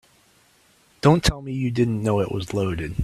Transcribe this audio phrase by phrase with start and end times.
[1.01, 2.95] Don't tell me you didn't know it was loaded.